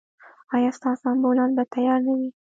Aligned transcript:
ایا 0.55 0.71
ستاسو 0.77 1.03
امبولانس 1.13 1.53
به 1.57 1.63
تیار 1.73 1.99
نه 2.05 2.13
وي؟ 2.17 2.29